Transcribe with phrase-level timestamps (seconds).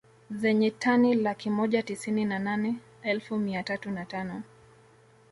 [0.31, 4.41] Zenye tani laki moja tisini na nane elfu mia tatu na tano